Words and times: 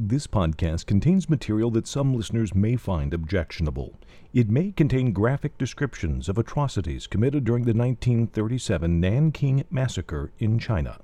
This 0.00 0.28
podcast 0.28 0.86
contains 0.86 1.28
material 1.28 1.72
that 1.72 1.88
some 1.88 2.14
listeners 2.14 2.54
may 2.54 2.76
find 2.76 3.12
objectionable. 3.12 3.98
It 4.32 4.48
may 4.48 4.70
contain 4.70 5.10
graphic 5.10 5.58
descriptions 5.58 6.28
of 6.28 6.38
atrocities 6.38 7.08
committed 7.08 7.42
during 7.42 7.64
the 7.64 7.74
1937 7.74 9.00
Nanking 9.00 9.64
Massacre 9.72 10.30
in 10.38 10.60
China. 10.60 11.00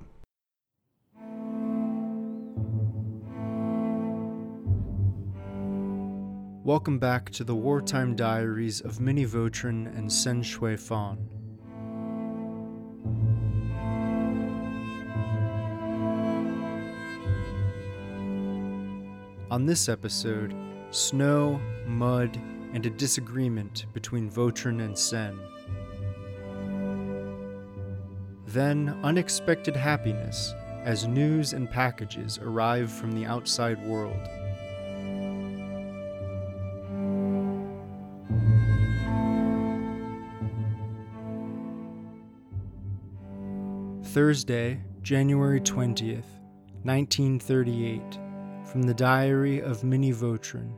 Welcome 6.63 6.97
back 6.97 7.29
to 7.31 7.43
the 7.43 7.53
wartime 7.53 8.15
diaries 8.15 8.79
of 8.79 9.01
Minnie 9.01 9.25
Vautrin 9.25 9.87
and 9.87 10.09
Sen 10.09 10.41
Shui 10.41 10.77
Fan. 10.77 11.34
On 19.51 19.67
this 19.67 19.89
episode, 19.89 20.55
snow, 20.89 21.61
mud, 21.85 22.35
and 22.73 22.83
a 22.83 22.89
disagreement 22.89 23.85
between 23.93 24.27
Vautrin 24.27 24.83
and 24.83 24.97
Sen. 24.97 25.39
Then, 28.47 28.99
unexpected 29.03 29.75
happiness 29.75 30.51
as 30.83 31.05
news 31.07 31.53
and 31.53 31.69
packages 31.69 32.39
arrive 32.39 32.91
from 32.91 33.11
the 33.11 33.25
outside 33.25 33.79
world. 33.85 34.17
Thursday, 44.05 44.81
January 45.03 45.61
20th, 45.61 46.25
1938, 46.81 48.24
from 48.65 48.83
the 48.83 48.93
Diary 48.93 49.61
of 49.61 49.83
Minnie 49.83 50.11
Vautrin. 50.11 50.77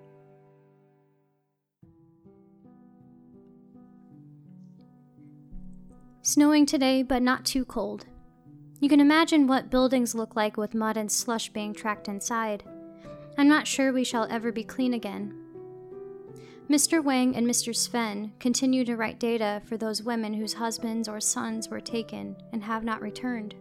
Snowing 6.21 6.65
today, 6.65 7.03
but 7.03 7.21
not 7.21 7.45
too 7.45 7.63
cold. 7.63 8.05
You 8.81 8.89
can 8.89 8.99
imagine 8.99 9.47
what 9.47 9.69
buildings 9.69 10.13
look 10.13 10.35
like 10.35 10.57
with 10.57 10.75
mud 10.75 10.97
and 10.97 11.11
slush 11.11 11.49
being 11.49 11.73
tracked 11.73 12.07
inside. 12.07 12.63
I'm 13.37 13.47
not 13.47 13.65
sure 13.65 13.93
we 13.93 14.03
shall 14.03 14.27
ever 14.29 14.51
be 14.51 14.63
clean 14.63 14.93
again. 14.93 15.33
Mr. 16.69 17.01
Wang 17.01 17.33
and 17.35 17.47
Mr. 17.47 17.73
Sven 17.73 18.33
continue 18.39 18.83
to 18.83 18.97
write 18.97 19.19
data 19.21 19.61
for 19.65 19.77
those 19.77 20.03
women 20.03 20.33
whose 20.33 20.53
husbands 20.53 21.07
or 21.07 21.21
sons 21.21 21.69
were 21.69 21.79
taken 21.79 22.35
and 22.51 22.61
have 22.61 22.83
not 22.83 23.01
returned. 23.01 23.55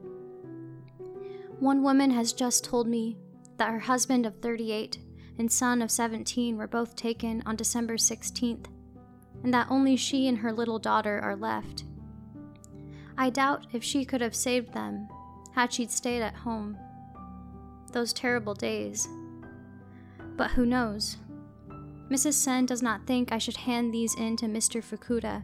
One 1.61 1.85
woman 1.85 2.11
has 2.11 2.33
just 2.33 2.65
told 2.65 2.89
me 2.89 3.17
that 3.59 3.71
her 3.71 3.81
husband 3.81 4.27
of 4.27 4.37
38 4.41 4.99
and 5.39 5.51
son 5.51 5.83
of 5.83 5.91
17 5.91 6.57
were 6.57 6.67
both 6.67 6.97
taken 6.97 7.43
on 7.47 7.57
December 7.57 7.97
16th, 7.97 8.67
and 9.43 9.53
that 9.53 9.67
only 9.71 9.97
she 9.97 10.27
and 10.29 10.39
her 10.39 10.53
little 10.53 10.79
daughter 10.79 11.21
are 11.21 11.37
left. 11.37 11.85
I 13.19 13.31
doubt 13.31 13.67
if 13.73 13.83
she 13.83 14.05
could 14.05 14.21
have 14.21 14.35
saved 14.35 14.73
them 14.73 15.09
had 15.55 15.73
she 15.73 15.87
stayed 15.87 16.23
at 16.23 16.35
home. 16.35 16.77
Those 17.93 18.13
terrible 18.13 18.55
days. 18.55 19.09
But 20.37 20.51
who 20.51 20.67
knows? 20.67 21.17
Mrs. 22.11 22.35
Sen 22.35 22.67
does 22.67 22.83
not 22.83 23.07
think 23.07 23.33
I 23.33 23.39
should 23.39 23.57
hand 23.57 23.93
these 23.93 24.15
in 24.17 24.37
to 24.37 24.47
Mr. 24.47 24.83
Fukuda. 24.85 25.43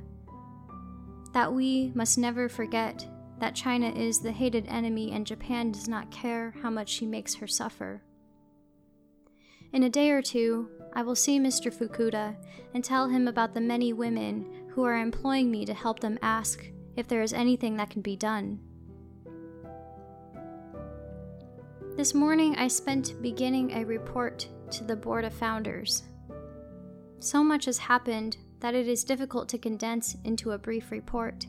That 1.33 1.53
we 1.53 1.93
must 1.95 2.19
never 2.19 2.49
forget 2.49 3.07
that 3.43 3.57
China 3.57 3.91
is 3.91 4.21
the 4.21 4.31
hated 4.31 4.65
enemy 4.69 5.11
and 5.11 5.27
Japan 5.27 5.73
does 5.73 5.89
not 5.89 6.13
care 6.13 6.55
how 6.63 6.71
much 6.71 6.89
she 6.89 7.05
makes 7.05 7.35
her 7.35 7.49
suffer. 7.49 8.01
In 9.73 9.83
a 9.83 9.91
day 9.91 10.11
or 10.11 10.23
two, 10.23 10.69
I 10.93 11.03
will 11.03 11.17
see 11.17 11.41
Mr. 11.41 11.75
Fukuda 11.75 12.37
and 12.73 12.85
tell 12.85 13.09
him 13.09 13.27
about 13.27 13.53
the 13.53 13.61
many 13.61 13.93
women 13.93 14.47
who 14.69 14.85
are 14.85 14.97
employing 14.97 15.51
me 15.51 15.67
to 15.67 15.75
help 15.75 15.99
them 15.99 16.21
ask 16.23 16.71
if 16.95 17.09
there 17.09 17.21
is 17.21 17.33
anything 17.33 17.77
that 17.79 17.91
can 17.91 18.01
be 18.01 18.15
done. 18.15 18.61
This 21.97 22.15
morning, 22.15 22.55
I 22.55 22.69
spent 22.69 23.21
beginning 23.21 23.73
a 23.73 23.85
report 23.85 24.47
to 24.71 24.85
the 24.85 24.95
Board 24.95 25.25
of 25.25 25.35
Founders. 25.35 26.05
So 27.19 27.43
much 27.43 27.65
has 27.65 27.79
happened 27.79 28.37
that 28.61 28.77
it 28.77 28.87
is 28.87 29.03
difficult 29.03 29.49
to 29.49 29.59
condense 29.59 30.15
into 30.23 30.53
a 30.53 30.59
brief 30.59 30.93
report. 30.93 31.47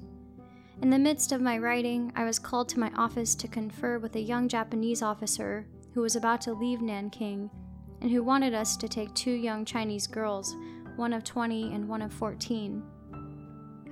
In 0.83 0.89
the 0.89 0.99
midst 0.99 1.31
of 1.31 1.39
my 1.39 1.57
writing, 1.59 2.11
I 2.13 2.25
was 2.25 2.37
called 2.37 2.67
to 2.69 2.79
my 2.79 2.91
office 2.97 3.35
to 3.35 3.47
confer 3.47 3.99
with 3.99 4.17
a 4.17 4.21
young 4.21 4.49
Japanese 4.49 5.01
officer 5.01 5.65
who 5.93 6.01
was 6.01 6.17
about 6.17 6.41
to 6.41 6.51
leave 6.51 6.81
Nanking 6.81 7.49
and 8.01 8.11
who 8.11 8.21
wanted 8.21 8.53
us 8.53 8.75
to 8.75 8.89
take 8.89 9.13
two 9.13 9.31
young 9.31 9.63
Chinese 9.63 10.07
girls, 10.07 10.57
one 10.97 11.13
of 11.13 11.23
20 11.23 11.73
and 11.73 11.87
one 11.87 12.01
of 12.01 12.11
14, 12.11 12.83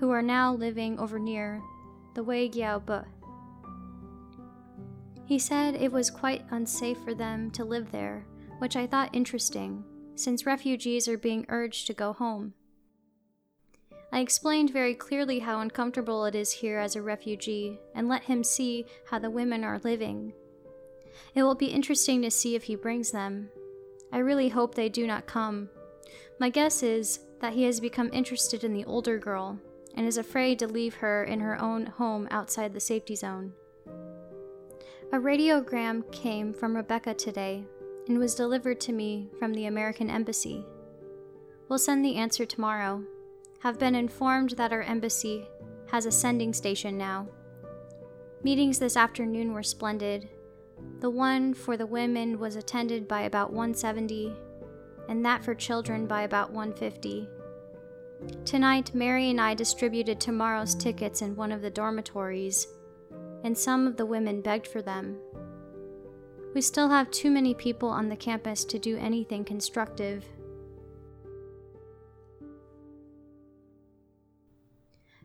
who 0.01 0.09
are 0.09 0.21
now 0.21 0.53
living 0.53 0.99
over 0.99 1.17
near 1.17 1.61
the 2.13 2.23
Wei 2.23 2.49
Giaobe. 2.49 3.05
He 5.23 5.39
said 5.39 5.75
it 5.75 5.93
was 5.93 6.09
quite 6.09 6.43
unsafe 6.51 6.97
for 7.05 7.13
them 7.13 7.51
to 7.51 7.63
live 7.63 7.89
there, 7.93 8.25
which 8.59 8.75
I 8.75 8.85
thought 8.85 9.15
interesting 9.15 9.85
since 10.15 10.45
refugees 10.45 11.07
are 11.07 11.17
being 11.17 11.45
urged 11.47 11.87
to 11.87 11.93
go 11.93 12.11
home. 12.11 12.53
I 14.13 14.19
explained 14.19 14.73
very 14.73 14.93
clearly 14.93 15.39
how 15.39 15.61
uncomfortable 15.61 16.25
it 16.25 16.35
is 16.35 16.51
here 16.51 16.77
as 16.77 16.95
a 16.95 17.01
refugee 17.01 17.79
and 17.95 18.09
let 18.09 18.23
him 18.23 18.43
see 18.43 18.85
how 19.05 19.19
the 19.19 19.29
women 19.29 19.63
are 19.63 19.79
living. 19.83 20.33
It 21.33 21.43
will 21.43 21.55
be 21.55 21.67
interesting 21.67 22.21
to 22.21 22.31
see 22.31 22.55
if 22.55 22.63
he 22.63 22.75
brings 22.75 23.11
them. 23.11 23.49
I 24.11 24.17
really 24.17 24.49
hope 24.49 24.75
they 24.75 24.89
do 24.89 25.07
not 25.07 25.27
come. 25.27 25.69
My 26.39 26.49
guess 26.49 26.83
is 26.83 27.21
that 27.39 27.53
he 27.53 27.63
has 27.63 27.79
become 27.79 28.09
interested 28.11 28.65
in 28.65 28.73
the 28.73 28.85
older 28.85 29.17
girl 29.17 29.57
and 29.95 30.05
is 30.05 30.17
afraid 30.17 30.59
to 30.59 30.67
leave 30.67 30.95
her 30.95 31.23
in 31.23 31.39
her 31.39 31.59
own 31.61 31.85
home 31.85 32.27
outside 32.31 32.73
the 32.73 32.79
safety 32.79 33.15
zone. 33.15 33.53
A 35.13 35.17
radiogram 35.17 36.09
came 36.11 36.53
from 36.53 36.75
Rebecca 36.75 37.13
today 37.13 37.63
and 38.07 38.17
was 38.17 38.35
delivered 38.35 38.81
to 38.81 38.93
me 38.93 39.29
from 39.39 39.53
the 39.53 39.67
American 39.67 40.09
Embassy. 40.09 40.65
We'll 41.69 41.79
send 41.79 42.03
the 42.03 42.15
answer 42.15 42.45
tomorrow. 42.45 43.03
Have 43.61 43.77
been 43.77 43.93
informed 43.93 44.51
that 44.51 44.73
our 44.73 44.81
embassy 44.81 45.47
has 45.91 46.07
a 46.07 46.11
sending 46.11 46.51
station 46.51 46.97
now. 46.97 47.27
Meetings 48.41 48.79
this 48.79 48.97
afternoon 48.97 49.53
were 49.53 49.61
splendid. 49.61 50.27
The 50.99 51.11
one 51.11 51.53
for 51.53 51.77
the 51.77 51.85
women 51.85 52.39
was 52.39 52.55
attended 52.55 53.07
by 53.07 53.21
about 53.21 53.53
170, 53.53 54.33
and 55.07 55.23
that 55.23 55.43
for 55.43 55.53
children 55.53 56.07
by 56.07 56.23
about 56.23 56.51
150. 56.51 57.29
Tonight, 58.45 58.95
Mary 58.95 59.29
and 59.29 59.39
I 59.39 59.53
distributed 59.53 60.19
tomorrow's 60.19 60.73
tickets 60.73 61.21
in 61.21 61.35
one 61.35 61.51
of 61.51 61.61
the 61.61 61.69
dormitories, 61.69 62.65
and 63.43 63.55
some 63.55 63.85
of 63.85 63.95
the 63.95 64.07
women 64.07 64.41
begged 64.41 64.65
for 64.65 64.81
them. 64.81 65.19
We 66.55 66.61
still 66.61 66.89
have 66.89 67.11
too 67.11 67.29
many 67.29 67.53
people 67.53 67.89
on 67.89 68.09
the 68.09 68.15
campus 68.15 68.65
to 68.65 68.79
do 68.79 68.97
anything 68.97 69.45
constructive. 69.45 70.25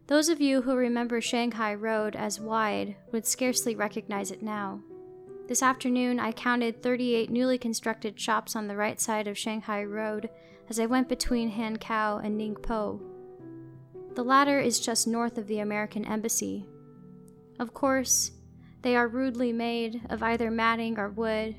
Those 0.09 0.29
of 0.29 0.41
you 0.41 0.63
who 0.63 0.77
remember 0.77 1.21
Shanghai 1.21 1.75
Road 1.75 2.15
as 2.15 2.41
wide 2.41 2.95
would 3.11 3.27
scarcely 3.27 3.75
recognize 3.75 4.31
it 4.31 4.41
now. 4.41 4.81
This 5.49 5.65
afternoon, 5.65 6.21
I 6.21 6.31
counted 6.31 6.81
38 6.81 7.29
newly 7.29 7.59
constructed 7.59 8.21
shops 8.21 8.55
on 8.55 8.69
the 8.69 8.77
right 8.77 9.01
side 9.01 9.27
of 9.27 9.37
Shanghai 9.37 9.83
Road 9.83 10.31
as 10.69 10.79
I 10.79 10.87
went 10.87 11.09
between 11.09 11.51
Hankow 11.51 12.25
and 12.25 12.41
Ningpo. 12.41 13.01
The 14.15 14.23
latter 14.23 14.61
is 14.61 14.79
just 14.79 15.09
north 15.09 15.39
of 15.39 15.49
the 15.49 15.59
American 15.59 16.05
Embassy. 16.05 16.69
Of 17.59 17.75
course, 17.75 18.31
they 18.83 18.95
are 18.95 19.09
rudely 19.09 19.53
made 19.53 20.03
of 20.09 20.23
either 20.23 20.53
matting 20.53 21.01
or 21.01 21.11
wood, 21.11 21.57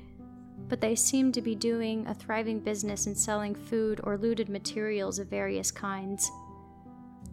but 0.68 0.80
they 0.80 0.94
seem 0.94 1.32
to 1.32 1.42
be 1.42 1.54
doing 1.54 2.06
a 2.06 2.14
thriving 2.14 2.60
business 2.60 3.06
in 3.06 3.14
selling 3.14 3.54
food 3.54 4.00
or 4.04 4.16
looted 4.16 4.48
materials 4.48 5.18
of 5.18 5.28
various 5.28 5.70
kinds. 5.70 6.30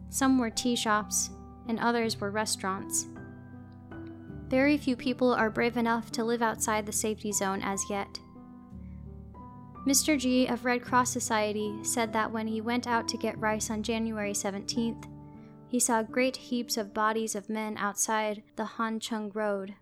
Some 0.10 0.38
were 0.38 0.50
tea 0.50 0.76
shops, 0.76 1.30
and 1.68 1.80
others 1.80 2.20
were 2.20 2.32
restaurants. 2.32 3.08
Very 4.48 4.78
few 4.78 4.96
people 4.96 5.34
are 5.34 5.50
brave 5.50 5.76
enough 5.78 6.12
to 6.14 6.24
live 6.24 6.42
outside 6.42 6.86
the 6.86 6.92
safety 6.92 7.32
zone 7.32 7.62
as 7.64 7.84
yet. 7.90 8.20
Mr. 9.86 10.18
G 10.18 10.48
of 10.48 10.66
Red 10.66 10.82
Cross 10.84 11.12
Society 11.12 11.84
said 11.84 12.12
that 12.14 12.32
when 12.32 12.48
he 12.48 12.62
went 12.62 12.88
out 12.88 13.08
to 13.08 13.18
get 13.18 13.40
rice 13.40 13.70
on 13.70 13.84
January 13.84 14.34
17th, 14.34 15.06
he 15.68 15.80
saw 15.80 16.02
great 16.02 16.38
heaps 16.38 16.78
of 16.78 16.94
bodies 16.94 17.36
of 17.36 17.50
men 17.50 17.78
outside 17.78 18.44
the 18.56 18.66
Han 18.66 19.00
Hancheng 19.00 19.36
Road. 19.36 19.76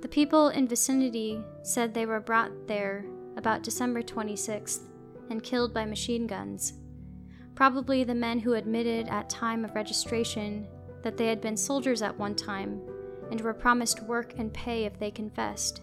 The 0.00 0.08
people 0.08 0.48
in 0.48 0.68
vicinity 0.68 1.42
said 1.62 1.92
they 1.92 2.06
were 2.06 2.20
brought 2.20 2.68
there 2.68 3.04
about 3.36 3.62
December 3.62 4.02
26th 4.02 4.80
and 5.28 5.42
killed 5.42 5.74
by 5.74 5.84
machine 5.84 6.26
guns. 6.26 6.74
Probably 7.58 8.04
the 8.04 8.14
men 8.14 8.38
who 8.38 8.54
admitted 8.54 9.08
at 9.08 9.28
time 9.28 9.64
of 9.64 9.74
registration 9.74 10.68
that 11.02 11.16
they 11.16 11.26
had 11.26 11.40
been 11.40 11.56
soldiers 11.56 12.02
at 12.02 12.16
one 12.16 12.36
time 12.36 12.80
and 13.32 13.40
were 13.40 13.52
promised 13.52 14.00
work 14.04 14.32
and 14.38 14.54
pay 14.54 14.84
if 14.84 14.96
they 15.00 15.10
confessed. 15.10 15.80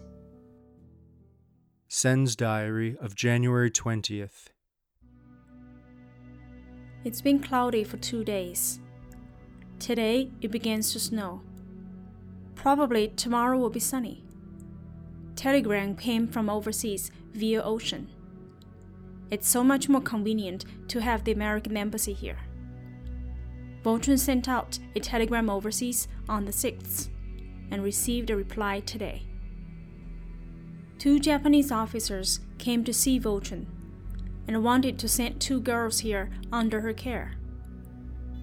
Sen's 1.86 2.34
diary 2.34 2.96
of 2.98 3.14
January 3.14 3.70
20th. 3.70 4.46
It's 7.04 7.20
been 7.20 7.40
cloudy 7.40 7.84
for 7.84 7.98
two 7.98 8.24
days. 8.24 8.80
Today 9.78 10.30
it 10.40 10.50
begins 10.50 10.94
to 10.94 10.98
snow. 10.98 11.42
Probably 12.54 13.08
tomorrow 13.08 13.58
will 13.58 13.68
be 13.68 13.80
sunny. 13.80 14.24
Telegram 15.34 15.94
came 15.94 16.26
from 16.26 16.48
overseas 16.48 17.10
via 17.34 17.62
ocean. 17.62 18.08
It's 19.30 19.48
so 19.48 19.64
much 19.64 19.88
more 19.88 20.00
convenient 20.00 20.64
to 20.88 21.00
have 21.00 21.24
the 21.24 21.32
American 21.32 21.76
embassy 21.76 22.12
here. 22.12 22.38
Vautrin 23.82 24.18
sent 24.18 24.48
out 24.48 24.78
a 24.94 25.00
telegram 25.00 25.50
overseas 25.50 26.08
on 26.28 26.44
the 26.44 26.52
6th 26.52 27.08
and 27.70 27.82
received 27.82 28.30
a 28.30 28.36
reply 28.36 28.80
today. 28.80 29.22
Two 30.98 31.20
Japanese 31.20 31.70
officers 31.70 32.40
came 32.58 32.84
to 32.84 32.92
see 32.92 33.20
Vautrin 33.20 33.66
and 34.48 34.64
wanted 34.64 34.98
to 34.98 35.08
send 35.08 35.40
two 35.40 35.60
girls 35.60 36.00
here 36.00 36.30
under 36.52 36.80
her 36.80 36.92
care. 36.92 37.34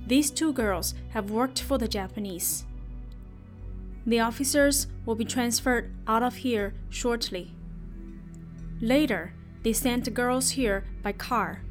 These 0.06 0.32
two 0.32 0.52
girls 0.52 0.94
have 1.10 1.32
worked 1.32 1.62
for 1.62 1.78
the 1.78 1.88
Japanese. 1.88 2.66
The 4.06 4.20
officers 4.20 4.88
will 5.06 5.16
be 5.16 5.26
transferred 5.26 5.94
out 6.08 6.24
of 6.24 6.36
here 6.36 6.74
shortly. 6.90 7.56
Later, 8.82 9.34
they 9.64 9.74
sent 9.74 10.14
girls 10.14 10.52
here 10.52 10.86
by 11.02 11.14
car. 11.14 11.62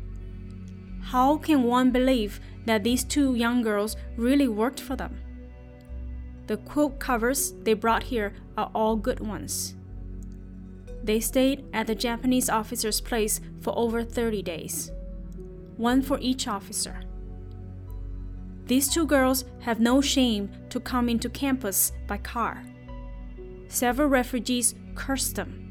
How 1.03 1.37
can 1.37 1.63
one 1.63 1.91
believe 1.91 2.41
that 2.65 2.85
these 2.85 3.05
two 3.05 3.35
young 3.35 3.63
girls 3.63 3.97
really 4.17 4.49
worked 4.49 4.81
for 4.81 4.97
them? 4.97 5.19
The 6.47 6.57
quilt 6.57 6.99
covers 6.99 7.53
they 7.63 7.75
brought 7.75 8.05
here 8.05 8.35
are 8.57 8.71
all 8.75 8.97
good 8.97 9.21
ones. 9.21 9.75
They 11.05 11.21
stayed 11.21 11.65
at 11.73 11.87
the 11.87 11.95
Japanese 11.95 12.49
officer's 12.49 13.01
place 13.01 13.41
for 13.61 13.77
over 13.77 14.03
30 14.05 14.43
days, 14.43 14.91
one 15.77 16.03
for 16.03 16.19
each 16.21 16.47
officer. 16.47 17.01
These 18.67 18.89
two 18.89 19.07
girls 19.07 19.45
have 19.61 19.81
no 19.81 20.01
shame 20.01 20.51
to 20.71 20.81
come 20.81 21.09
into 21.09 21.29
campus 21.29 21.93
by 22.07 22.19
car. 22.19 22.63
Several 23.69 24.09
refugees 24.09 24.75
cursed 24.95 25.35
them. 25.35 25.62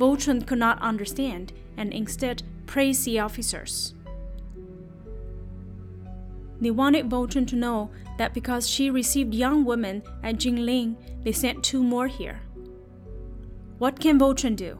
Vautrin 0.00 0.46
could 0.46 0.58
not 0.58 0.80
understand 0.80 1.52
and 1.76 1.92
instead 1.92 2.42
praised 2.64 3.04
the 3.04 3.18
officers. 3.18 3.94
They 6.58 6.70
wanted 6.70 7.10
Vautrin 7.10 7.46
to 7.48 7.56
know 7.56 7.90
that 8.16 8.32
because 8.32 8.68
she 8.68 8.90
received 8.90 9.34
young 9.34 9.64
women 9.64 10.02
at 10.22 10.36
Jinling, 10.36 10.96
they 11.22 11.32
sent 11.32 11.62
two 11.62 11.82
more 11.82 12.06
here. 12.06 12.40
What 13.78 14.00
can 14.00 14.18
Vautrin 14.18 14.56
do? 14.56 14.78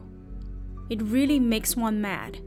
It 0.89 1.01
really 1.01 1.39
makes 1.39 1.75
one 1.75 2.01
mad. 2.01 2.39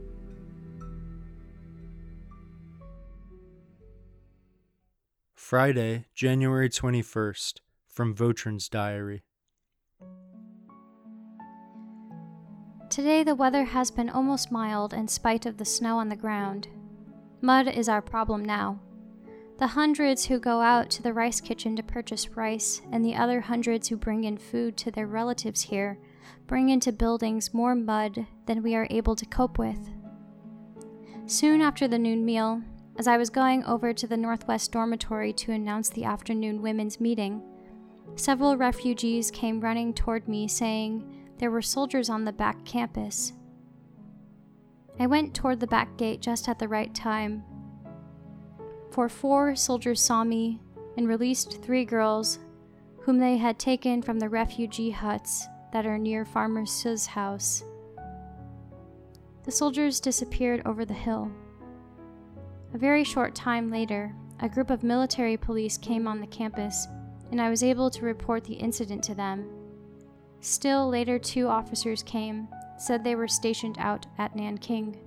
Friday, 5.33 6.05
January 6.13 6.69
21st, 6.69 7.59
from 7.87 8.15
Vautrin's 8.15 8.67
diary. 8.67 9.24
Today 12.95 13.23
the 13.23 13.35
weather 13.35 13.65
has 13.65 13.91
been 13.91 14.09
almost 14.09 14.53
mild 14.53 14.93
in 14.93 15.09
spite 15.09 15.45
of 15.45 15.57
the 15.57 15.65
snow 15.65 15.97
on 15.97 16.07
the 16.07 16.15
ground. 16.15 16.69
Mud 17.41 17.67
is 17.67 17.89
our 17.89 18.01
problem 18.01 18.45
now. 18.45 18.79
The 19.59 19.67
hundreds 19.67 20.23
who 20.23 20.39
go 20.39 20.61
out 20.61 20.91
to 20.91 21.03
the 21.03 21.11
rice 21.11 21.41
kitchen 21.41 21.75
to 21.75 21.83
purchase 21.83 22.29
rice, 22.37 22.81
and 22.93 23.03
the 23.03 23.13
other 23.13 23.41
hundreds 23.41 23.89
who 23.89 23.97
bring 23.97 24.23
in 24.23 24.37
food 24.37 24.77
to 24.77 24.91
their 24.91 25.07
relatives 25.07 25.63
here, 25.63 25.99
bring 26.47 26.69
into 26.69 26.93
buildings 26.93 27.53
more 27.53 27.75
mud 27.75 28.27
than 28.45 28.63
we 28.63 28.75
are 28.75 28.87
able 28.89 29.17
to 29.17 29.25
cope 29.25 29.59
with. 29.59 29.89
Soon 31.25 31.59
after 31.59 31.89
the 31.89 31.99
noon 31.99 32.23
meal, 32.23 32.61
as 32.97 33.07
I 33.09 33.17
was 33.17 33.29
going 33.29 33.65
over 33.65 33.91
to 33.91 34.07
the 34.07 34.15
Northwest 34.15 34.71
Dormitory 34.71 35.33
to 35.33 35.51
announce 35.51 35.89
the 35.89 36.05
afternoon 36.05 36.61
women's 36.61 37.01
meeting, 37.01 37.43
several 38.15 38.55
refugees 38.55 39.31
came 39.31 39.59
running 39.59 39.93
toward 39.93 40.29
me 40.29 40.47
saying 40.47 41.24
there 41.37 41.51
were 41.51 41.61
soldiers 41.61 42.09
on 42.09 42.25
the 42.25 42.33
back 42.33 42.63
campus. 42.65 43.33
I 44.99 45.07
went 45.07 45.33
toward 45.33 45.59
the 45.59 45.67
back 45.67 45.97
gate 45.97 46.21
just 46.21 46.47
at 46.47 46.59
the 46.59 46.67
right 46.67 46.93
time, 46.95 47.43
for 48.91 49.09
four 49.09 49.57
soldiers 49.57 49.99
saw 49.99 50.23
me 50.23 50.61
and 50.95 51.07
released 51.07 51.61
three 51.61 51.83
girls 51.83 52.39
whom 53.01 53.17
they 53.17 53.35
had 53.35 53.59
taken 53.59 54.01
from 54.01 54.19
the 54.19 54.29
refugee 54.29 54.89
huts 54.89 55.47
that 55.73 55.85
are 55.85 55.97
near 55.97 56.23
Farmer 56.23 56.65
Su's 56.65 57.05
house. 57.05 57.63
The 59.43 59.51
soldiers 59.51 59.99
disappeared 59.99 60.61
over 60.65 60.85
the 60.85 60.93
hill. 60.93 61.29
A 62.73 62.77
very 62.77 63.03
short 63.03 63.35
time 63.35 63.69
later, 63.69 64.15
a 64.39 64.47
group 64.47 64.69
of 64.69 64.81
military 64.81 65.35
police 65.35 65.77
came 65.77 66.07
on 66.07 66.21
the 66.21 66.27
campus, 66.27 66.87
and 67.31 67.41
I 67.41 67.49
was 67.49 67.63
able 67.63 67.89
to 67.89 68.05
report 68.05 68.45
the 68.45 68.53
incident 68.53 69.03
to 69.03 69.13
them. 69.13 69.49
Still 70.41 70.89
later, 70.89 71.17
two 71.17 71.47
officers 71.47 72.03
came, 72.03 72.47
said 72.77 73.03
they 73.03 73.15
were 73.15 73.27
stationed 73.27 73.77
out 73.79 74.05
at 74.17 74.35
Nanking. 74.35 74.97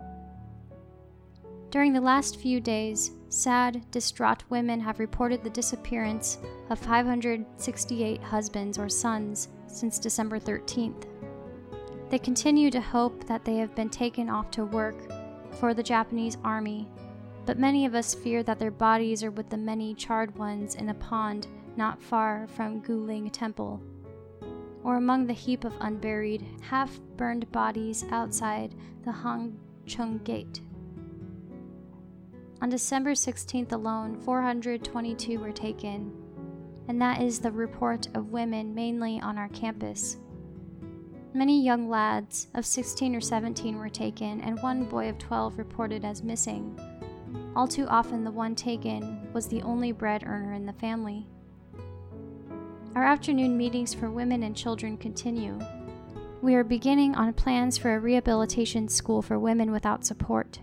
During 1.71 1.93
the 1.93 2.01
last 2.01 2.39
few 2.39 2.61
days, 2.61 3.11
sad, 3.29 3.85
distraught 3.91 4.43
women 4.49 4.81
have 4.81 4.99
reported 4.99 5.45
the 5.45 5.51
disappearance 5.51 6.39
of 6.71 6.79
568 6.79 8.23
husbands 8.23 8.79
or 8.79 8.89
sons 8.89 9.49
since 9.67 9.99
December 9.99 10.41
13th. 10.41 11.05
They 12.09 12.19
continue 12.19 12.71
to 12.71 12.81
hope 12.81 13.27
that 13.27 13.45
they 13.45 13.57
have 13.57 13.75
been 13.75 13.91
taken 13.91 14.31
off 14.31 14.51
to 14.53 14.65
work 14.65 14.97
for 15.53 15.75
the 15.75 15.83
Japanese 15.83 16.39
army 16.43 16.89
but 17.49 17.59
many 17.59 17.87
of 17.87 17.95
us 17.95 18.15
fear 18.15 18.43
that 18.43 18.59
their 18.59 18.71
bodies 18.71 19.25
are 19.25 19.31
with 19.31 19.49
the 19.49 19.57
many 19.57 19.95
charred 19.95 20.37
ones 20.37 20.75
in 20.75 20.91
a 20.91 20.95
pond 20.95 21.47
not 21.79 21.99
far 21.99 22.47
from 22.49 22.83
Guling 22.83 23.31
Temple, 23.33 23.81
or 24.85 24.97
among 24.97 25.27
the 25.27 25.33
heap 25.33 25.65
of 25.65 25.75
unburied, 25.81 26.47
half 26.61 27.01
burned 27.17 27.51
bodies 27.53 28.05
outside 28.11 28.75
the 29.05 29.11
Hangcheng 29.11 30.23
Gate. 30.25 30.61
On 32.61 32.69
December 32.69 33.13
16th 33.13 33.73
alone, 33.73 34.21
422 34.21 35.39
were 35.39 35.53
taken, 35.53 36.13
and 36.89 37.01
that 37.01 37.23
is 37.23 37.39
the 37.39 37.53
report 37.53 38.09
of 38.15 38.33
women 38.33 38.75
mainly 38.75 39.21
on 39.21 39.39
our 39.39 39.49
campus. 39.51 40.17
Many 41.35 41.63
young 41.63 41.89
lads 41.89 42.49
of 42.55 42.67
16 42.67 43.15
or 43.15 43.21
17 43.21 43.79
were 43.79 43.89
taken, 43.89 44.41
and 44.41 44.61
one 44.61 44.85
boy 44.85 45.09
of 45.09 45.19
12 45.19 45.59
reported 45.59 46.05
as 46.05 46.23
missing. 46.23 46.77
All 47.55 47.69
too 47.69 47.87
often, 47.87 48.25
the 48.25 48.31
one 48.31 48.55
taken 48.55 49.33
was 49.33 49.47
the 49.47 49.63
only 49.63 49.93
bread 49.93 50.25
earner 50.27 50.55
in 50.55 50.67
the 50.67 50.73
family. 50.73 51.29
Our 52.95 53.05
afternoon 53.05 53.57
meetings 53.57 53.95
for 53.95 54.11
women 54.11 54.43
and 54.43 54.57
children 54.57 54.97
continue. 54.97 55.59
We 56.43 56.55
are 56.55 56.65
beginning 56.65 57.15
on 57.15 57.33
plans 57.35 57.77
for 57.77 57.95
a 57.95 58.01
rehabilitation 58.01 58.89
school 58.89 59.23
for 59.23 59.39
women 59.39 59.71
without 59.71 60.05
support. 60.05 60.61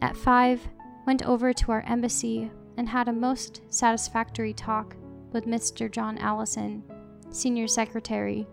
At 0.00 0.16
5, 0.16 0.68
went 1.06 1.26
over 1.26 1.52
to 1.52 1.72
our 1.72 1.82
embassy 1.82 2.50
and 2.76 2.88
had 2.88 3.08
a 3.08 3.12
most 3.12 3.60
satisfactory 3.70 4.54
talk 4.54 4.96
with 5.32 5.46
Mr. 5.46 5.90
John 5.90 6.16
Allison, 6.18 6.82
Senior 7.30 7.66
Secretary. 7.66 8.46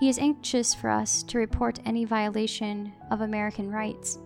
He 0.00 0.08
is 0.08 0.18
anxious 0.18 0.74
for 0.74 0.90
us 0.90 1.22
to 1.24 1.38
report 1.38 1.80
any 1.84 2.04
violation 2.04 2.92
of 3.10 3.20
American 3.20 3.70
rights 3.70 4.18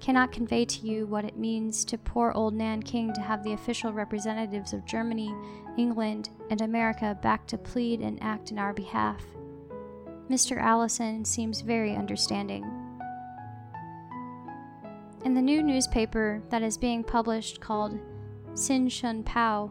cannot 0.00 0.32
convey 0.32 0.64
to 0.64 0.86
you 0.86 1.06
what 1.06 1.24
it 1.24 1.36
means 1.36 1.84
to 1.84 1.98
poor 1.98 2.32
old 2.34 2.54
Nanking 2.54 3.12
to 3.12 3.20
have 3.20 3.44
the 3.44 3.52
official 3.52 3.92
representatives 3.92 4.72
of 4.72 4.86
Germany, 4.86 5.34
England, 5.76 6.30
and 6.50 6.60
America 6.60 7.18
back 7.22 7.46
to 7.48 7.58
plead 7.58 8.00
and 8.00 8.22
act 8.22 8.50
in 8.50 8.58
our 8.58 8.72
behalf. 8.72 9.22
Mr. 10.28 10.60
Allison 10.60 11.24
seems 11.24 11.60
very 11.60 11.94
understanding. 11.94 12.64
In 15.24 15.34
the 15.34 15.42
new 15.42 15.62
newspaper 15.62 16.42
that 16.48 16.62
is 16.62 16.78
being 16.78 17.04
published 17.04 17.60
called 17.60 17.98
Sin 18.54 18.88
Shun 18.88 19.22
Pao, 19.22 19.70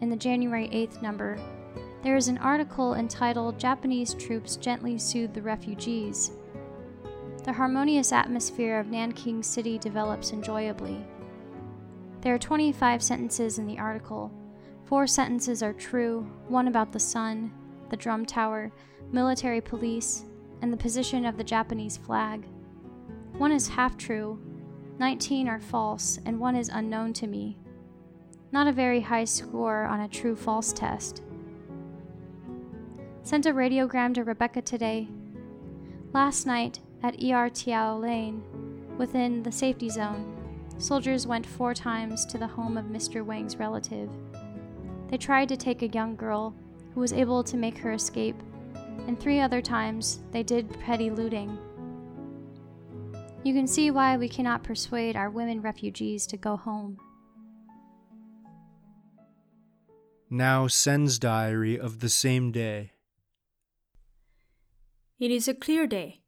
in 0.00 0.08
the 0.08 0.16
January 0.16 0.68
8th 0.68 1.02
number, 1.02 1.38
there 2.02 2.16
is 2.16 2.28
an 2.28 2.38
article 2.38 2.94
entitled 2.94 3.58
Japanese 3.58 4.14
Troops 4.14 4.56
Gently 4.56 4.96
Soothe 4.96 5.34
the 5.34 5.42
Refugees 5.42 6.30
the 7.46 7.52
harmonious 7.52 8.10
atmosphere 8.10 8.80
of 8.80 8.88
Nanking 8.88 9.40
City 9.40 9.78
develops 9.78 10.32
enjoyably. 10.32 11.06
There 12.20 12.34
are 12.34 12.40
25 12.40 13.00
sentences 13.00 13.60
in 13.60 13.68
the 13.68 13.78
article. 13.78 14.32
Four 14.84 15.06
sentences 15.06 15.62
are 15.62 15.72
true 15.72 16.28
one 16.48 16.66
about 16.66 16.90
the 16.90 16.98
sun, 16.98 17.52
the 17.88 17.96
drum 17.96 18.26
tower, 18.26 18.72
military 19.12 19.60
police, 19.60 20.24
and 20.60 20.72
the 20.72 20.76
position 20.76 21.24
of 21.24 21.36
the 21.36 21.44
Japanese 21.44 21.96
flag. 21.96 22.44
One 23.38 23.52
is 23.52 23.68
half 23.68 23.96
true, 23.96 24.40
19 24.98 25.48
are 25.48 25.60
false, 25.60 26.18
and 26.26 26.40
one 26.40 26.56
is 26.56 26.68
unknown 26.68 27.12
to 27.12 27.28
me. 27.28 27.56
Not 28.50 28.66
a 28.66 28.72
very 28.72 29.00
high 29.00 29.24
score 29.24 29.84
on 29.84 30.00
a 30.00 30.08
true 30.08 30.34
false 30.34 30.72
test. 30.72 31.22
Sent 33.22 33.46
a 33.46 33.52
radiogram 33.52 34.14
to 34.14 34.24
Rebecca 34.24 34.62
today 34.62 35.08
Last 36.16 36.46
night 36.46 36.80
at 37.06 37.22
ER 37.22 37.48
Tiao 37.48 38.00
Lane, 38.00 38.42
within 38.98 39.40
the 39.44 39.52
safety 39.52 39.88
zone, 39.88 40.36
soldiers 40.78 41.24
went 41.24 41.46
four 41.46 41.72
times 41.72 42.26
to 42.26 42.36
the 42.36 42.46
home 42.46 42.76
of 42.76 42.86
Mr. 42.86 43.24
Wang's 43.24 43.56
relative. 43.56 44.10
They 45.08 45.16
tried 45.16 45.48
to 45.50 45.56
take 45.56 45.82
a 45.82 45.88
young 45.88 46.16
girl 46.16 46.52
who 46.94 47.00
was 47.00 47.12
able 47.12 47.44
to 47.44 47.56
make 47.56 47.78
her 47.78 47.92
escape, 47.92 48.34
and 49.06 49.20
three 49.20 49.38
other 49.38 49.62
times 49.62 50.18
they 50.32 50.42
did 50.42 50.80
petty 50.80 51.08
looting. 51.08 51.56
You 53.44 53.54
can 53.54 53.68
see 53.68 53.92
why 53.92 54.16
we 54.16 54.28
cannot 54.28 54.64
persuade 54.64 55.14
our 55.14 55.30
women 55.30 55.62
refugees 55.62 56.26
to 56.26 56.36
go 56.36 56.56
home. 56.56 56.98
Now 60.28 60.66
Sen's 60.66 61.20
diary 61.20 61.78
of 61.78 62.00
the 62.00 62.08
same 62.08 62.50
day. 62.50 62.90
It 65.20 65.30
is 65.30 65.46
a 65.46 65.54
clear 65.54 65.86
day. 65.86 66.22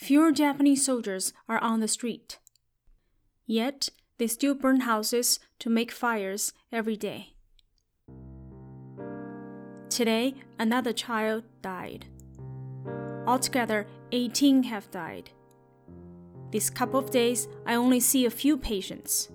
Fewer 0.00 0.32
Japanese 0.32 0.82
soldiers 0.82 1.34
are 1.46 1.58
on 1.58 1.80
the 1.80 1.86
street. 1.86 2.38
Yet, 3.46 3.90
they 4.16 4.28
still 4.28 4.54
burn 4.54 4.80
houses 4.80 5.38
to 5.58 5.68
make 5.68 5.92
fires 5.92 6.54
every 6.72 6.96
day. 6.96 7.34
Today, 9.90 10.36
another 10.58 10.94
child 10.94 11.44
died. 11.60 12.06
Altogether, 13.26 13.86
18 14.10 14.62
have 14.62 14.90
died. 14.90 15.32
This 16.50 16.70
couple 16.70 16.98
of 16.98 17.10
days, 17.10 17.46
I 17.66 17.74
only 17.74 18.00
see 18.00 18.24
a 18.24 18.30
few 18.30 18.56
patients 18.56 19.28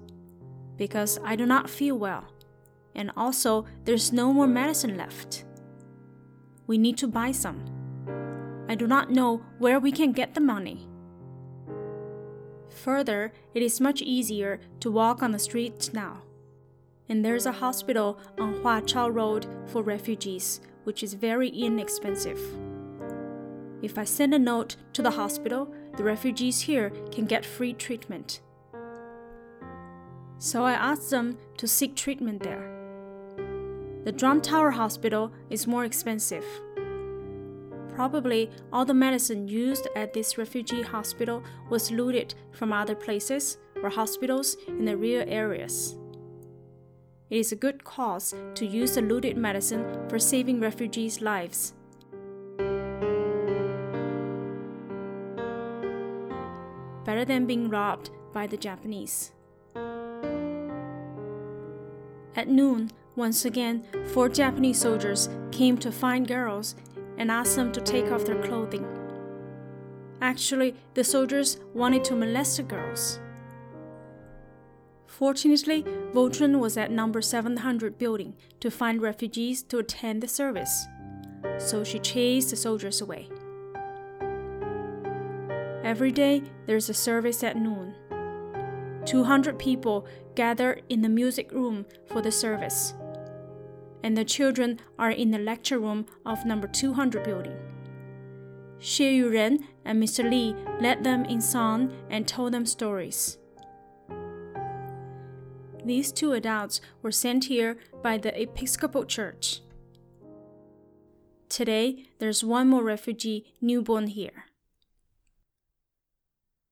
because 0.77 1.19
I 1.23 1.35
do 1.35 1.45
not 1.45 1.69
feel 1.69 1.99
well, 1.99 2.25
and 2.95 3.11
also 3.15 3.67
there's 3.83 4.11
no 4.11 4.33
more 4.33 4.47
medicine 4.47 4.97
left. 4.97 5.45
We 6.65 6.79
need 6.79 6.97
to 6.97 7.07
buy 7.07 7.33
some. 7.33 7.74
I 8.67 8.75
do 8.75 8.87
not 8.87 9.11
know 9.11 9.43
where 9.59 9.79
we 9.79 9.91
can 9.91 10.11
get 10.11 10.33
the 10.33 10.41
money. 10.41 10.87
Further, 12.69 13.31
it 13.53 13.61
is 13.61 13.79
much 13.79 14.01
easier 14.01 14.59
to 14.79 14.91
walk 14.91 15.23
on 15.23 15.31
the 15.31 15.39
streets 15.39 15.93
now. 15.93 16.23
And 17.07 17.23
there's 17.23 17.45
a 17.45 17.51
hospital 17.51 18.19
on 18.39 18.61
Hua 18.61 18.81
Chao 18.81 19.09
Road 19.09 19.45
for 19.67 19.83
refugees, 19.83 20.61
which 20.83 21.03
is 21.03 21.13
very 21.13 21.49
inexpensive. 21.49 22.39
If 23.81 23.97
I 23.97 24.03
send 24.03 24.33
a 24.33 24.39
note 24.39 24.77
to 24.93 25.01
the 25.03 25.11
hospital, 25.11 25.71
the 25.95 26.03
refugees 26.03 26.61
here 26.61 26.89
can 27.11 27.25
get 27.25 27.45
free 27.45 27.73
treatment. 27.73 28.41
So 30.37 30.63
I 30.63 30.73
asked 30.73 31.11
them 31.11 31.37
to 31.57 31.67
seek 31.67 31.95
treatment 31.95 32.43
there. 32.43 32.71
The 34.03 34.11
Drum 34.11 34.41
Tower 34.41 34.71
Hospital 34.71 35.31
is 35.49 35.67
more 35.67 35.85
expensive. 35.85 36.45
Probably 37.95 38.49
all 38.73 38.83
the 38.83 38.93
medicine 38.93 39.47
used 39.47 39.87
at 39.95 40.11
this 40.11 40.37
refugee 40.37 40.81
hospital 40.81 41.41
was 41.69 41.91
looted 41.91 42.35
from 42.51 42.73
other 42.73 42.93
places 42.93 43.57
or 43.81 43.89
hospitals 43.89 44.57
in 44.67 44.83
the 44.83 44.97
rear 44.97 45.23
areas. 45.29 45.95
It 47.29 47.37
is 47.37 47.53
a 47.53 47.55
good 47.55 47.85
cause 47.85 48.35
to 48.55 48.65
use 48.65 48.95
the 48.95 49.01
looted 49.01 49.37
medicine 49.37 50.09
for 50.09 50.19
saving 50.19 50.59
refugees' 50.59 51.21
lives. 51.21 51.73
Better 57.05 57.23
than 57.23 57.45
being 57.45 57.69
robbed 57.69 58.09
by 58.33 58.45
the 58.45 58.57
Japanese. 58.57 59.31
At 62.35 62.49
noon, 62.49 62.91
once 63.15 63.45
again, 63.45 63.85
four 64.07 64.27
Japanese 64.27 64.81
soldiers 64.81 65.29
came 65.51 65.77
to 65.77 65.91
find 65.91 66.27
girls 66.27 66.75
and 67.17 67.31
asked 67.31 67.55
them 67.55 67.71
to 67.71 67.81
take 67.81 68.11
off 68.11 68.25
their 68.25 68.41
clothing. 68.41 68.85
Actually, 70.21 70.75
the 70.93 71.03
soldiers 71.03 71.57
wanted 71.73 72.03
to 72.03 72.15
molest 72.15 72.57
the 72.57 72.63
girls. 72.63 73.19
Fortunately, 75.05 75.83
Vautrin 76.13 76.59
was 76.59 76.77
at 76.77 76.91
number 76.91 77.21
700 77.21 77.97
building 77.97 78.35
to 78.59 78.69
find 78.69 79.01
refugees 79.01 79.63
to 79.63 79.77
attend 79.77 80.21
the 80.21 80.27
service, 80.27 80.87
so 81.57 81.83
she 81.83 81.99
chased 81.99 82.49
the 82.49 82.55
soldiers 82.55 83.01
away. 83.01 83.29
Every 85.83 86.11
day, 86.11 86.43
there's 86.65 86.89
a 86.89 86.93
service 86.93 87.43
at 87.43 87.55
noon. 87.55 87.93
200 89.05 89.59
people 89.59 90.07
gather 90.33 90.81
in 90.89 91.01
the 91.01 91.09
music 91.09 91.51
room 91.51 91.85
for 92.07 92.21
the 92.21 92.31
service 92.31 92.93
and 94.05 94.15
the 94.15 94.23
children 94.23 94.79
are 94.99 95.09
in 95.09 95.31
the 95.31 95.39
lecture 95.39 95.79
room 95.79 96.05
of 96.27 96.45
number 96.45 96.67
200 96.67 97.23
building. 97.23 97.57
Xie 98.79 99.17
Yuren 99.19 99.63
and 99.83 100.01
Mr. 100.01 100.29
Li 100.29 100.55
led 100.79 101.03
them 101.03 101.25
in 101.25 101.41
song 101.41 101.91
and 102.07 102.27
told 102.27 102.53
them 102.53 102.67
stories. 102.67 103.39
These 105.83 106.11
two 106.11 106.33
adults 106.33 106.81
were 107.01 107.11
sent 107.11 107.45
here 107.45 107.77
by 108.03 108.19
the 108.19 108.39
Episcopal 108.39 109.05
Church. 109.05 109.61
Today, 111.49 112.05
there's 112.19 112.43
one 112.43 112.69
more 112.69 112.83
refugee 112.83 113.55
newborn 113.59 114.05
here. 114.05 114.45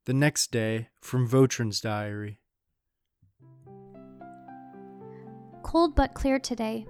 The 0.06 0.13
next 0.13 0.52
day, 0.52 0.90
from 1.02 1.28
Vautrin's 1.28 1.82
diary. 1.82 2.38
Cold 5.63 5.96
but 5.96 6.13
clear 6.13 6.38
today. 6.38 6.86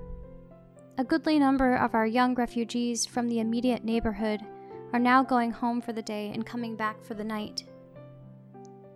A 0.95 1.03
goodly 1.03 1.39
number 1.39 1.75
of 1.75 1.95
our 1.95 2.05
young 2.05 2.35
refugees 2.35 3.03
from 3.03 3.27
the 3.27 3.39
immediate 3.39 3.83
neighborhood 3.83 4.41
are 4.93 5.00
now 5.00 5.23
going 5.23 5.50
home 5.50 5.81
for 5.81 5.91
the 5.91 6.03
day 6.03 6.29
and 6.31 6.45
coming 6.45 6.75
back 6.75 7.03
for 7.03 7.15
the 7.15 7.23
night. 7.23 7.63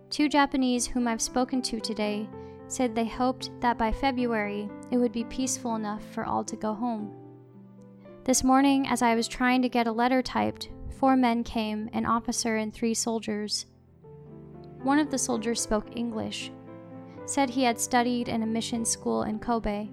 Two 0.08 0.28
Japanese 0.28 0.86
whom 0.86 1.08
I've 1.08 1.20
spoken 1.20 1.60
to 1.62 1.80
today 1.80 2.28
said 2.68 2.94
they 2.94 3.06
hoped 3.06 3.50
that 3.60 3.76
by 3.76 3.90
February 3.90 4.70
it 4.92 4.96
would 4.96 5.10
be 5.10 5.24
peaceful 5.24 5.74
enough 5.74 6.04
for 6.12 6.24
all 6.24 6.44
to 6.44 6.54
go 6.54 6.72
home. 6.72 7.12
This 8.22 8.44
morning, 8.44 8.86
as 8.86 9.02
I 9.02 9.16
was 9.16 9.26
trying 9.26 9.60
to 9.62 9.68
get 9.68 9.88
a 9.88 9.92
letter 9.92 10.22
typed, 10.22 10.68
four 11.00 11.16
men 11.16 11.42
came 11.42 11.90
an 11.92 12.06
officer 12.06 12.58
and 12.58 12.72
three 12.72 12.94
soldiers. 12.94 13.66
One 14.84 15.00
of 15.00 15.10
the 15.10 15.18
soldiers 15.18 15.60
spoke 15.60 15.96
English, 15.96 16.52
said 17.26 17.50
he 17.50 17.64
had 17.64 17.80
studied 17.80 18.28
in 18.28 18.44
a 18.44 18.46
mission 18.46 18.84
school 18.84 19.24
in 19.24 19.40
Kobe 19.40 19.88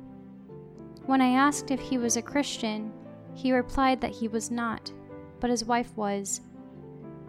when 1.05 1.21
I 1.21 1.29
asked 1.29 1.71
if 1.71 1.79
he 1.79 1.97
was 1.97 2.17
a 2.17 2.21
Christian, 2.21 2.91
he 3.33 3.51
replied 3.51 4.01
that 4.01 4.15
he 4.15 4.27
was 4.27 4.50
not, 4.50 4.91
but 5.39 5.50
his 5.50 5.65
wife 5.65 5.95
was, 5.95 6.41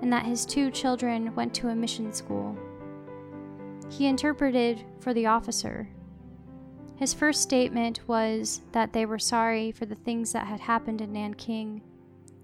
and 0.01 0.13
that 0.13 0.27
his 0.27 0.47
two 0.47 0.71
children 0.71 1.35
went 1.35 1.55
to 1.55 1.69
a 1.69 1.75
mission 1.75 2.13
school. 2.13 2.57
He 3.91 4.07
interpreted 4.07 4.85
for 5.01 5.13
the 5.13 5.27
officer. 5.27 5.89
His 6.97 7.13
first 7.13 7.43
statement 7.43 8.01
was 8.09 8.63
that 8.73 8.93
they 8.93 9.05
were 9.05 9.19
sorry 9.19 9.71
for 9.71 9.85
the 9.85 9.95
things 9.95 10.33
that 10.33 10.47
had 10.47 10.61
happened 10.61 11.01
in 11.01 11.13
Nanking, 11.13 11.83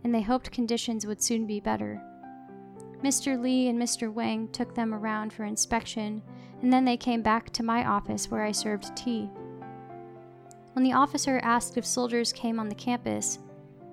and 0.05 0.15
they 0.15 0.23
hoped 0.23 0.51
conditions 0.51 1.07
would 1.07 1.23
soon 1.23 1.47
be 1.47 1.61
better. 1.61 2.03
Mr. 3.03 3.41
Li 3.41 3.69
and 3.69 3.81
Mr. 3.81 4.13
Wang 4.13 4.49
took 4.49 4.75
them 4.75 4.95
around 4.95 5.33
for 5.33 5.45
inspection, 5.45 6.23
and 6.61 6.73
then 6.73 6.85
they 6.85 6.97
came 6.97 7.23
back 7.23 7.51
to 7.51 7.63
my 7.63 7.85
office 7.85 8.31
where 8.31 8.45
I 8.45 8.53
served 8.53 8.95
tea. 8.97 9.31
When 10.73 10.85
the 10.85 10.95
officer 10.95 11.39
asked 11.43 11.77
if 11.77 11.85
soldiers 11.85 12.33
came 12.33 12.59
on 12.59 12.69
the 12.69 12.75
campus, 12.75 13.39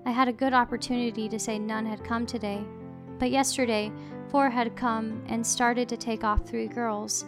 I 0.05 0.11
had 0.11 0.29
a 0.29 0.33
good 0.33 0.53
opportunity 0.53 1.27
to 1.27 1.37
say 1.37 1.59
none 1.59 1.85
had 1.85 2.05
come 2.05 2.25
today, 2.25 2.63
but 3.19 3.31
yesterday, 3.31 3.91
four 4.29 4.49
had 4.49 4.77
come 4.77 5.21
and 5.27 5.45
started 5.45 5.89
to 5.89 5.97
take 5.97 6.23
off 6.23 6.47
three 6.47 6.67
girls. 6.67 7.25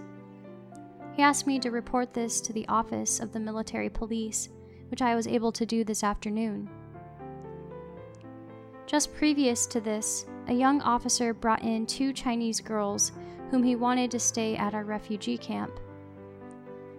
He 1.13 1.21
asked 1.21 1.47
me 1.47 1.59
to 1.59 1.69
report 1.69 2.13
this 2.13 2.39
to 2.41 2.53
the 2.53 2.67
office 2.69 3.19
of 3.19 3.33
the 3.33 3.41
military 3.41 3.89
police, 3.89 4.47
which 4.87 5.01
I 5.01 5.15
was 5.15 5.27
able 5.27 5.51
to 5.51 5.65
do 5.65 5.83
this 5.83 6.01
afternoon. 6.01 6.69
Just 8.85 9.13
previous 9.13 9.65
to 9.67 9.81
this, 9.81 10.25
a 10.47 10.53
young 10.53 10.81
officer 10.81 11.33
brought 11.33 11.61
in 11.61 11.85
two 11.85 12.13
Chinese 12.13 12.61
girls 12.61 13.11
whom 13.49 13.63
he 13.63 13.75
wanted 13.75 14.11
to 14.11 14.19
stay 14.19 14.55
at 14.55 14.73
our 14.73 14.85
refugee 14.85 15.37
camp. 15.37 15.77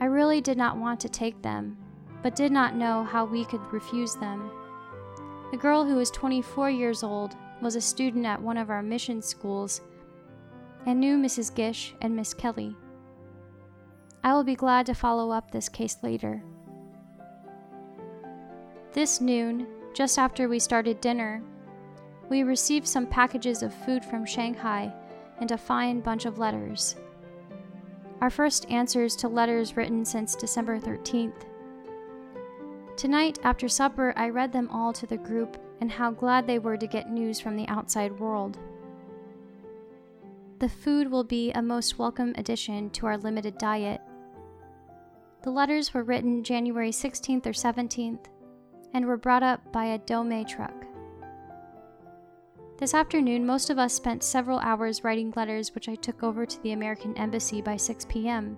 I 0.00 0.04
really 0.04 0.42
did 0.42 0.58
not 0.58 0.76
want 0.76 1.00
to 1.00 1.08
take 1.08 1.40
them 1.40 1.78
but 2.22 2.36
did 2.36 2.52
not 2.52 2.76
know 2.76 3.04
how 3.04 3.24
we 3.24 3.44
could 3.44 3.60
refuse 3.72 4.14
them. 4.14 4.50
The 5.50 5.56
girl 5.56 5.84
who 5.84 5.96
was 5.96 6.10
24 6.10 6.70
years 6.70 7.02
old 7.02 7.36
was 7.60 7.76
a 7.76 7.80
student 7.80 8.26
at 8.26 8.40
one 8.40 8.56
of 8.56 8.70
our 8.70 8.82
mission 8.82 9.20
schools 9.20 9.80
and 10.86 10.98
knew 10.98 11.16
Mrs. 11.16 11.54
Gish 11.54 11.94
and 12.00 12.14
Miss 12.16 12.34
Kelly. 12.34 12.76
I 14.24 14.34
will 14.34 14.44
be 14.44 14.54
glad 14.54 14.86
to 14.86 14.94
follow 14.94 15.30
up 15.30 15.50
this 15.50 15.68
case 15.68 15.96
later. 16.02 16.42
This 18.92 19.20
noon, 19.20 19.66
just 19.94 20.18
after 20.18 20.48
we 20.48 20.58
started 20.58 21.00
dinner, 21.00 21.42
we 22.28 22.42
received 22.42 22.86
some 22.86 23.06
packages 23.06 23.62
of 23.62 23.74
food 23.74 24.04
from 24.04 24.24
Shanghai 24.24 24.92
and 25.40 25.50
a 25.50 25.58
fine 25.58 26.00
bunch 26.00 26.24
of 26.24 26.38
letters. 26.38 26.96
Our 28.20 28.30
first 28.30 28.70
answers 28.70 29.16
to 29.16 29.28
letters 29.28 29.76
written 29.76 30.04
since 30.04 30.36
December 30.36 30.78
13th. 30.78 31.44
Tonight, 33.02 33.40
after 33.42 33.68
supper, 33.68 34.14
I 34.16 34.28
read 34.28 34.52
them 34.52 34.68
all 34.70 34.92
to 34.92 35.08
the 35.08 35.16
group 35.16 35.56
and 35.80 35.90
how 35.90 36.12
glad 36.12 36.46
they 36.46 36.60
were 36.60 36.76
to 36.76 36.86
get 36.86 37.10
news 37.10 37.40
from 37.40 37.56
the 37.56 37.66
outside 37.66 38.16
world. 38.20 38.58
the 40.60 40.68
food 40.68 41.10
will 41.10 41.24
be 41.24 41.50
a 41.50 41.60
most 41.60 41.98
welcome 41.98 42.32
addition 42.38 42.90
to 42.90 43.06
our 43.06 43.18
limited 43.18 43.58
diet. 43.58 44.00
The 45.42 45.50
letters 45.50 45.92
were 45.92 46.04
written 46.04 46.44
January 46.44 46.92
16th 46.92 47.44
or 47.44 47.50
17th 47.50 48.26
and 48.94 49.04
were 49.04 49.16
brought 49.16 49.42
up 49.42 49.72
by 49.72 49.86
a 49.86 49.98
Domei 49.98 50.46
truck. 50.46 50.86
This 52.78 52.94
afternoon, 52.94 53.44
most 53.44 53.68
of 53.68 53.80
us 53.80 53.92
spent 53.92 54.22
several 54.22 54.60
hours 54.60 55.02
writing 55.02 55.32
letters, 55.34 55.74
which 55.74 55.88
I 55.88 55.96
took 55.96 56.22
over 56.22 56.46
to 56.46 56.62
the 56.62 56.70
American 56.70 57.18
Embassy 57.18 57.60
by 57.62 57.76
6 57.76 58.06
p.m. 58.08 58.56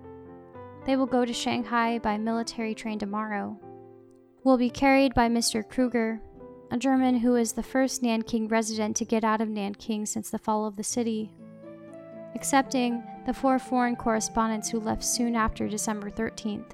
They 0.85 0.97
will 0.97 1.07
go 1.07 1.25
to 1.25 1.33
Shanghai 1.33 1.97
by 1.97 2.19
military 2.19 2.75
train 2.75 2.99
tomorrow. 2.99 3.59
Will 4.45 4.57
be 4.57 4.69
carried 4.69 5.15
by 5.15 5.27
Mr. 5.27 5.67
Kruger, 5.67 6.21
a 6.69 6.77
German 6.77 7.17
who 7.17 7.35
is 7.35 7.53
the 7.53 7.63
first 7.63 8.03
Nanking 8.03 8.47
resident 8.47 8.95
to 8.97 9.03
get 9.03 9.23
out 9.23 9.41
of 9.41 9.49
Nanking 9.49 10.05
since 10.05 10.29
the 10.29 10.37
fall 10.37 10.67
of 10.67 10.75
the 10.75 10.83
city, 10.83 11.31
excepting 12.35 13.03
the 13.25 13.33
four 13.33 13.57
foreign 13.57 13.95
correspondents 13.95 14.69
who 14.69 14.79
left 14.79 15.03
soon 15.03 15.35
after 15.35 15.67
December 15.67 16.11
13th. 16.11 16.73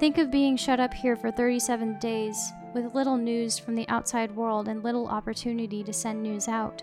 Think 0.00 0.18
of 0.18 0.32
being 0.32 0.56
shut 0.56 0.80
up 0.80 0.92
here 0.92 1.14
for 1.14 1.30
37 1.30 2.00
days 2.00 2.50
with 2.74 2.96
little 2.96 3.16
news 3.16 3.56
from 3.56 3.76
the 3.76 3.88
outside 3.88 4.34
world 4.34 4.66
and 4.66 4.82
little 4.82 5.06
opportunity 5.06 5.84
to 5.84 5.92
send 5.92 6.20
news 6.20 6.48
out. 6.48 6.82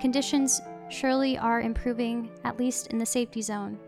Conditions 0.00 0.62
surely 0.88 1.36
are 1.36 1.60
improving, 1.60 2.30
at 2.44 2.58
least 2.58 2.86
in 2.86 2.96
the 2.96 3.04
safety 3.04 3.42
zone. 3.42 3.78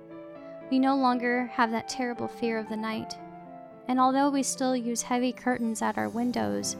We 0.71 0.79
no 0.79 0.97
longer 0.97 1.47
have 1.47 1.71
that 1.71 1.89
terrible 1.89 2.29
fear 2.29 2.59
of 2.59 2.69
the 2.69 2.77
night 2.77 3.17
and 3.89 3.99
although 3.99 4.31
we 4.31 4.43
still 4.43 4.77
use 4.77 5.03
heavy 5.03 5.33
curtains 5.33 5.83
at 5.83 5.99
our 5.99 6.09
windows, 6.09 6.77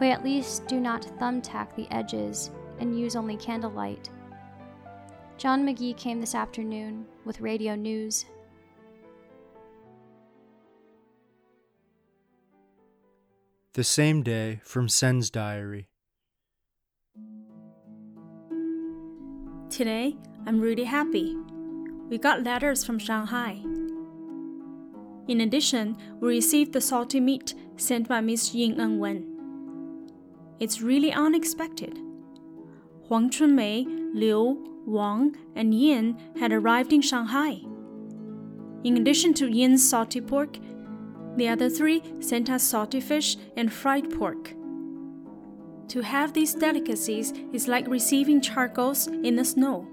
we 0.00 0.10
at 0.10 0.24
least 0.24 0.66
do 0.66 0.80
not 0.80 1.02
thumbtack 1.18 1.74
the 1.74 1.90
edges 1.90 2.50
and 2.80 2.98
use 2.98 3.16
only 3.16 3.36
candlelight. 3.36 4.10
John 5.38 5.64
Magee 5.64 5.94
came 5.94 6.20
this 6.20 6.34
afternoon 6.34 7.06
with 7.24 7.40
radio 7.40 7.74
news. 7.74 8.26
The 13.74 13.84
same 13.84 14.22
day 14.22 14.60
from 14.64 14.88
Sen's 14.88 15.30
diary. 15.30 15.88
Today, 19.70 20.14
I'm 20.46 20.60
really 20.60 20.84
happy. 20.84 21.34
We 22.10 22.18
got 22.18 22.42
letters 22.42 22.84
from 22.84 22.98
Shanghai. 22.98 23.62
In 25.28 25.40
addition, 25.40 25.96
we 26.20 26.28
received 26.28 26.72
the 26.72 26.80
salty 26.80 27.20
meat 27.20 27.54
sent 27.76 28.08
by 28.08 28.20
Miss 28.20 28.54
Ying 28.54 28.80
En 28.80 28.98
Wen. 28.98 29.28
It's 30.58 30.80
really 30.80 31.12
unexpected. 31.12 31.98
Huang 33.06 33.30
Chunmei, 33.30 33.86
Liu, 34.14 34.82
Wang, 34.86 35.36
and 35.54 35.74
Yin 35.74 36.18
had 36.38 36.52
arrived 36.52 36.92
in 36.92 37.02
Shanghai. 37.02 37.60
In 38.84 38.96
addition 38.96 39.32
to 39.34 39.48
Yin's 39.48 39.88
salty 39.88 40.20
pork, 40.20 40.58
the 41.36 41.48
other 41.48 41.70
three 41.70 42.02
sent 42.20 42.50
us 42.50 42.62
salty 42.62 43.00
fish 43.00 43.36
and 43.56 43.72
fried 43.72 44.10
pork. 44.10 44.52
To 45.88 46.00
have 46.02 46.32
these 46.32 46.54
delicacies 46.54 47.32
is 47.52 47.68
like 47.68 47.86
receiving 47.86 48.40
charcoals 48.40 49.06
in 49.06 49.36
the 49.36 49.44
snow. 49.44 49.86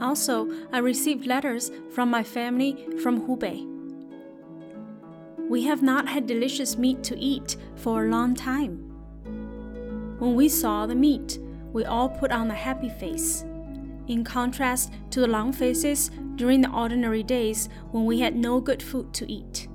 Also, 0.00 0.48
I 0.72 0.78
received 0.78 1.26
letters 1.26 1.70
from 1.90 2.10
my 2.10 2.22
family 2.22 2.86
from 3.02 3.26
Hubei. 3.26 3.77
We 5.48 5.62
have 5.64 5.82
not 5.82 6.06
had 6.06 6.26
delicious 6.26 6.76
meat 6.76 7.02
to 7.04 7.18
eat 7.18 7.56
for 7.74 8.04
a 8.04 8.10
long 8.10 8.34
time. 8.34 8.76
When 10.18 10.34
we 10.34 10.48
saw 10.48 10.84
the 10.84 10.94
meat, 10.94 11.38
we 11.72 11.86
all 11.86 12.10
put 12.10 12.32
on 12.32 12.50
a 12.50 12.54
happy 12.54 12.90
face, 12.90 13.46
in 14.08 14.24
contrast 14.24 14.92
to 15.10 15.20
the 15.20 15.26
long 15.26 15.52
faces 15.52 16.10
during 16.36 16.60
the 16.60 16.70
ordinary 16.70 17.22
days 17.22 17.70
when 17.92 18.04
we 18.04 18.20
had 18.20 18.36
no 18.36 18.60
good 18.60 18.82
food 18.82 19.14
to 19.14 19.30
eat. 19.30 19.68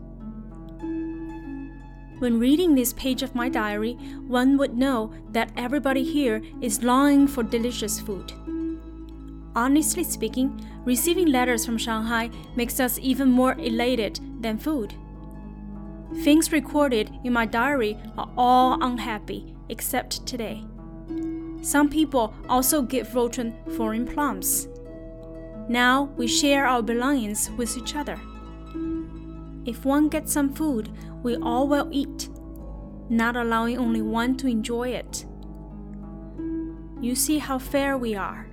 When 2.20 2.40
reading 2.40 2.76
this 2.76 2.94
page 2.94 3.24
of 3.24 3.34
my 3.34 3.50
diary, 3.50 3.94
one 4.28 4.58
would 4.58 4.78
know 4.78 5.12
that 5.32 5.52
everybody 5.58 6.04
here 6.04 6.42
is 6.62 6.84
longing 6.84 7.28
for 7.28 7.42
delicious 7.42 8.00
food. 8.00 8.32
Honestly 9.56 10.04
speaking, 10.04 10.66
receiving 10.86 11.28
letters 11.28 11.66
from 11.66 11.80
Shanghai 11.80 12.30
makes 12.56 12.80
us 12.80 13.00
even 13.00 13.32
more 13.32 13.54
elated 13.54 14.20
than 14.40 14.60
food. 14.60 14.94
Things 16.22 16.52
recorded 16.52 17.12
in 17.24 17.34
my 17.34 17.46
diary 17.46 17.98
are 18.18 18.30
all 18.38 18.82
unhappy 18.84 19.56
except 19.70 20.26
today. 20.26 20.64
Some 21.62 21.90
people 21.90 22.34
also 22.48 22.82
give 22.82 23.08
Rotun 23.10 23.54
foreign 23.76 24.06
plums. 24.06 24.68
Now 25.68 26.12
we 26.18 26.28
share 26.28 26.68
our 26.68 26.82
belongings 26.82 27.50
with 27.58 27.78
each 27.78 27.96
other. 27.96 28.20
If 29.66 29.86
one 29.86 30.10
gets 30.10 30.32
some 30.34 30.54
food, 30.54 30.92
we 31.24 31.38
all 31.38 31.68
will 31.68 31.88
eat, 31.92 32.30
not 33.10 33.36
allowing 33.36 33.78
only 33.78 34.02
one 34.02 34.36
to 34.38 34.48
enjoy 34.48 34.90
it. 34.90 35.26
You 37.02 37.16
see 37.16 37.38
how 37.38 37.60
fair 37.60 37.98
we 37.98 38.16
are. 38.16 38.48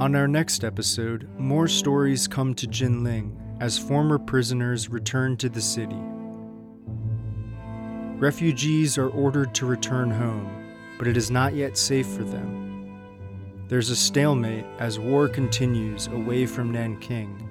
On 0.00 0.16
our 0.16 0.26
next 0.26 0.64
episode, 0.64 1.28
more 1.38 1.68
stories 1.68 2.26
come 2.26 2.54
to 2.54 2.66
Jinling 2.66 3.36
as 3.60 3.78
former 3.78 4.18
prisoners 4.18 4.88
return 4.88 5.36
to 5.36 5.50
the 5.50 5.60
city. 5.60 6.00
Refugees 8.16 8.96
are 8.96 9.10
ordered 9.10 9.54
to 9.56 9.66
return 9.66 10.10
home, 10.10 10.74
but 10.96 11.06
it 11.06 11.18
is 11.18 11.30
not 11.30 11.54
yet 11.54 11.76
safe 11.76 12.06
for 12.06 12.24
them. 12.24 12.98
There's 13.68 13.90
a 13.90 13.96
stalemate 13.96 14.64
as 14.78 14.98
war 14.98 15.28
continues 15.28 16.06
away 16.06 16.46
from 16.46 16.72
Nanking. 16.72 17.46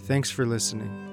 Thanks 0.00 0.32
for 0.32 0.44
listening. 0.44 1.09